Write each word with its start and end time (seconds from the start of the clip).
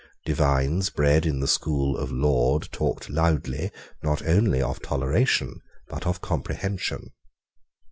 Divines 0.25 0.89
bred 0.89 1.27
in 1.27 1.41
the 1.41 1.47
school 1.47 1.95
of 1.95 2.11
Laud 2.11 2.71
talked 2.71 3.07
loudly, 3.07 3.69
not 4.01 4.25
only 4.25 4.59
of 4.59 4.81
toleration, 4.81 5.59
but 5.89 6.07
of 6.07 6.21
comprehension. 6.21 7.11